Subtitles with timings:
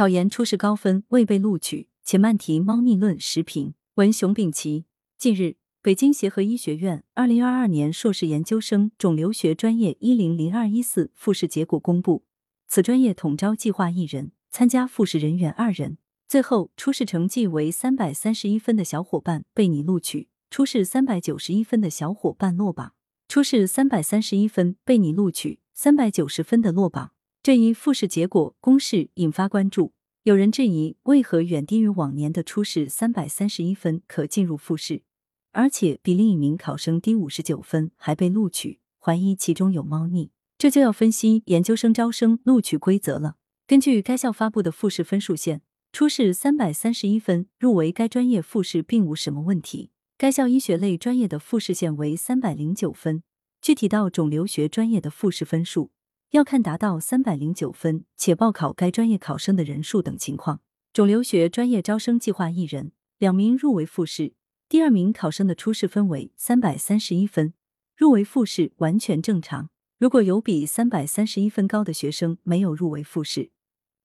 [0.00, 3.74] 考研初试高分未被录取，且慢题猫腻论时评。
[3.96, 4.86] 文熊丙奇。
[5.18, 12.24] 近日，北京协和医学院二零二二年硕士研究生肿瘤学专业一零零二一四复试结果公布，
[12.66, 15.98] 此专业统招计划一人，参加复试人员二人。
[16.26, 22.94] 最后，初试成绩为三百三十一分的小伙伴被拟录取，初试三百九十一分的小伙伴落榜。
[23.28, 27.12] 初试三百三十一分被拟录取，三百九十分的落榜。
[27.42, 29.94] 这一复试结果公示引发关注，
[30.24, 35.04] 有人质疑为何远低于往年的初试三百三十一分可进入复试，
[35.52, 40.30] 而且比另一名考生低五十九分还被录取，怀疑其中有猫腻。
[40.58, 43.36] 这就要分析研究生招生录取规则了。
[43.66, 49.92] 根据该校发布的复试分数线，初试三百三十一分入围该专业复试并无什么问题。
[50.18, 53.22] 该校医学类专业的复试线为三百零九分，
[53.62, 55.90] 具体到肿瘤学专业的复试分数。
[56.30, 60.60] 要看达到三百零九分且报考该专业考生的人数等情况。
[60.92, 64.34] 肿瘤学专业招生计划一人，两名入围复试，
[64.68, 67.52] 第二名考生的初试分为三百三十一分，
[67.96, 69.70] 入围复试完全正常。
[69.98, 73.50] 如果有比三百三十一分高的学生没有入围复试，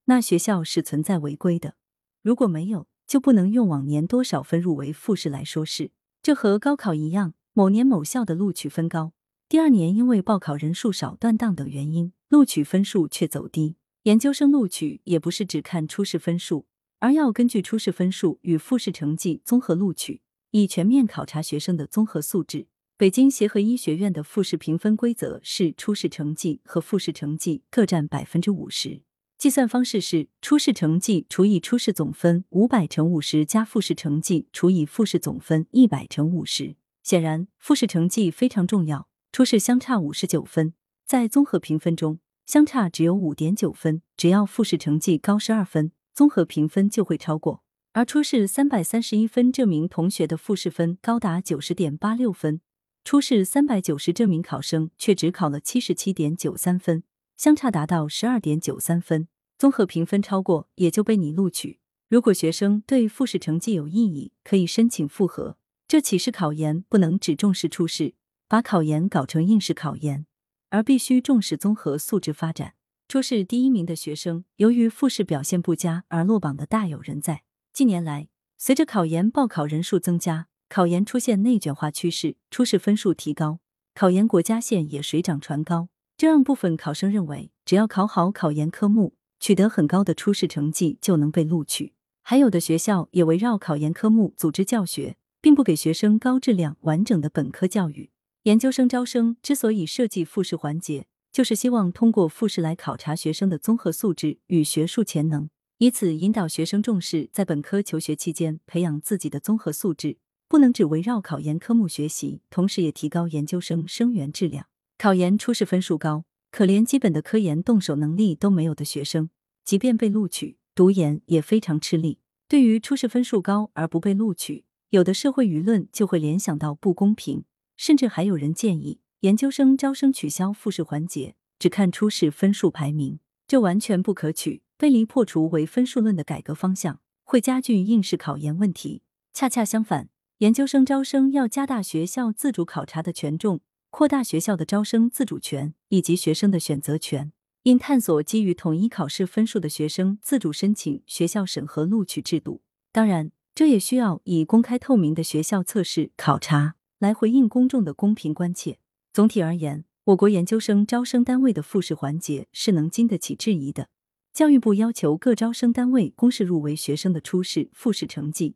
[0.06, 1.76] 那学校是存在违规的。
[2.24, 5.92] 如果没有，就不能用往年多少分入围复试来说事。
[6.24, 9.12] 这和高考一样，某年某校的录取分高。
[9.56, 13.78] 第二年因为报考人数少、断档等原因，录取分数却走低。
[14.04, 16.66] 研究生录取也不是只看初试分数，
[17.00, 20.20] 而要根据初试分数与复试成绩综合录取，
[20.52, 22.68] 以全面考察学生的综合素质。
[22.98, 29.04] 北京协和医学院的复试评分规则是初试成绩和复试成绩各占百分之五十，
[29.38, 36.76] 计算方式是初试成绩除以初试总分五百乘五十加复试成绩除以复试总分一百乘五十。
[37.02, 39.08] 显然，复试成绩非常重要。
[39.36, 40.74] 初试相差五十九分，
[41.06, 47.62] 在综合评分中相差只有五点九分，只要复试成绩高十二分，综合评分就会超过。
[47.92, 52.62] 而初试三百三十一分这名同学的复试分高达九十点八六分，
[53.04, 57.04] 初试三百九十这名考生却只考了七十七点九三分，
[57.36, 61.82] 相差达到十二点九三分，综合评分超过也就被你录取。
[62.08, 65.58] 如果学生对复试成绩有异议，可以申请复核。
[65.90, 68.14] 这岂是考研不能只重视初试？
[68.48, 70.28] 把考研搞成应试考研，
[70.70, 72.74] 而必须重视综合素质发展。
[73.08, 77.44] 初试第一名的学生，由于复试表现不佳而落榜的大有人在。
[77.74, 83.60] 近年来，随着考研报考人数增加，考研出现内卷化趋势，初试分数提高，
[83.94, 91.94] 考研国家线也水涨船高，这让部分考生认为，只要考好考研科目，取得很高的初试成绩就能被录取。
[92.22, 98.10] 还有的学校也围绕考研科目组织教学，并不给学生高质量完整的本科教育。
[98.46, 114.68] 研究生招生之所以设计复试环节，就是希望通过复试来考察学生的综合素质与学术潜能，以此引导学生重视在本科求学期间培养自己的综合素质，不能只围绕考研科目学习，同时也提高研究生生源质量。
[115.00, 119.32] 考研初试分数高，可连基本的科研动手能力都没有的学生，
[119.64, 122.20] 即便被录取，读研也非常吃力。
[122.48, 127.44] 对于初试分数高而不被录取，有的社会舆论就会联想到不公平。
[127.78, 139.04] 甚至还有人建议研究生招生取消复试环节，只看初试分数排名，这完全不可取，背离破除唯分数论的改革方向，会加剧应试考研问题。
[139.34, 147.32] 恰恰相反，研究生招生要加大学校自主考察的权重，扩大学校的招生自主权以及学生的选择权，
[147.64, 152.62] 应探索基于统一考试分数的学生自主申请学校审核录取制度。
[152.92, 156.76] 当然，这也需要以公开透明的学校测试考察。
[157.00, 158.80] 来回应公众的公平关切。
[159.14, 163.90] 总体而言，我国研究生招生单位的复试环节是能经得起质疑的。
[164.34, 168.56] 教育部要求各招生单位公示入围学生的初试、复试成绩，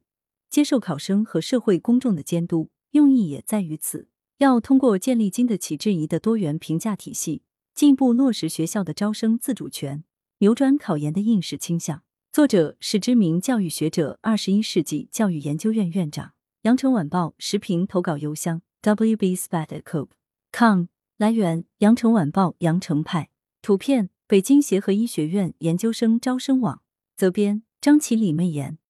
[0.50, 4.10] 接受考生和社会公众的监督，用意也在于此。
[4.40, 10.04] 要通过建立经得起质疑的多元评价体系，进一步落实学校的招生自主权，
[10.40, 12.04] 扭转考研的应试倾向。
[12.32, 16.34] 作者是知名教育学者，二十一世纪教育研究院院长。
[16.64, 20.88] 羊城晚报时评投稿邮箱：wbspad@corp.com。
[21.16, 23.30] 来源：羊城晚报羊城派。
[23.62, 26.82] 图片：北京协和医学院研究生招生网。
[27.16, 28.80] 责编：张起李媚妍。